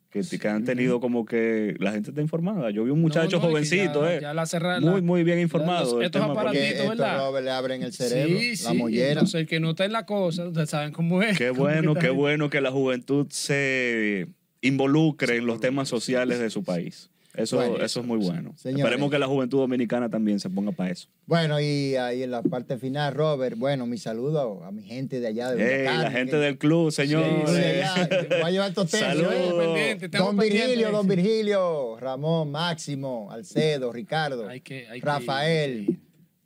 [0.10, 2.69] que, que han tenido como que la gente está informada.
[2.71, 5.39] Yo vi un muchacho No, no, jovencito, ya- eh, ya la cerra- muy, muy bien
[5.39, 6.01] informado.
[6.01, 7.41] estos estos ¿verdad?
[7.43, 9.12] Le abren el cerebro, Sí, la sí, mollera.
[9.13, 11.38] entonces el que no está en la cosa, ustedes saben cómo es.
[11.38, 14.27] Qué bueno, qué bueno que la juventud se
[14.62, 17.10] involucre en los temas sociales de su país.
[17.34, 18.54] Eso, Bueno, eso es muy bueno.
[18.58, 18.84] Señores.
[18.86, 21.08] Esperemos que la juventud dominicana también se ponga para eso.
[21.26, 25.28] Bueno, y ahí en la parte final, Robert, bueno, mi saludo a mi gente de
[25.28, 27.50] allá de Ey, Villa la gente que- del club, señores.
[27.50, 28.94] Sí, allá, voy a llevar estos.
[28.94, 29.98] ¿eh?
[30.12, 30.38] Don.
[30.38, 36.00] Virgilio, Don Virgilio, Ramón, Máximo, Alcedo, Ricardo, Hay que- hay que- Rafael, sí.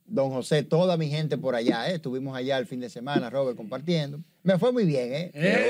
[0.07, 1.95] Don José, toda mi gente por allá, ¿eh?
[1.95, 4.19] Estuvimos allá el fin de semana, Robert, compartiendo.
[4.43, 5.31] Me fue muy bien, ¿eh?
[5.33, 5.67] Eh.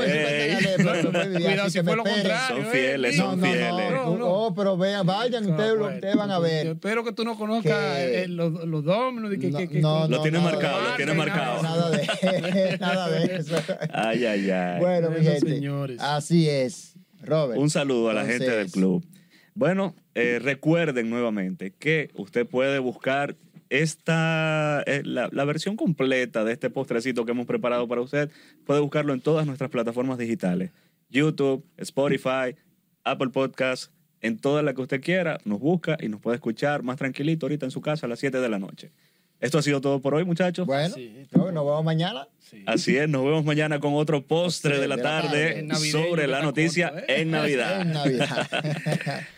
[1.34, 2.36] Cuidado así si fue lo contrario.
[2.50, 3.69] Son eh, fieles, son fieles.
[3.71, 4.28] no, No, no.
[4.28, 6.65] oh, pero vean, vayan, ustedes, van a ver.
[6.65, 9.32] Yo espero que tú no conozcas Que- eh, los, los dominos.
[9.32, 11.63] de que- No, que- que- no, que- Lo tiene nada marcado, lo tiene Nada, marcado.
[11.63, 13.56] Nada de, nada de eso.
[13.94, 14.79] Ay, ay, ay.
[14.81, 15.40] Bueno, mi gente.
[15.50, 16.02] señores.
[16.02, 16.96] Así es.
[17.21, 17.58] Robert.
[17.60, 19.04] Un saludo a la gente del club.
[19.54, 23.38] Bueno, eh, recuerden nuevamente que usted puede buscar
[23.82, 28.30] esta, eh, la, la versión completa de este postrecito que hemos preparado para usted,
[28.65, 30.71] puede buscarlo en todas nuestras plataformas digitales.
[31.10, 32.56] YouTube, Spotify,
[33.04, 36.98] Apple Podcasts, en todas las que usted quiera, nos busca y nos puede escuchar más
[36.98, 38.92] tranquilito ahorita en su casa a las 7 de la noche.
[39.40, 40.65] Esto ha sido todo por hoy, muchachos.
[40.65, 41.28] Bueno, Sí.
[41.32, 42.28] nos vemos mañana.
[42.40, 42.63] Sí.
[42.65, 45.67] Así es, nos vemos mañana con otro postre de la de la tarde.
[45.92, 47.21] sobre la noticia corto, ¿eh?
[47.21, 47.82] en Navidad.
[47.82, 48.48] En Navidad.